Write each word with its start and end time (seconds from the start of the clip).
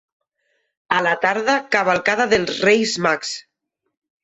A 0.99 1.01
la 1.07 1.11
tarda, 1.25 1.59
cavalcada 1.77 2.27
dels 2.33 2.59
Reis 2.65 2.97
Mags. 3.07 3.37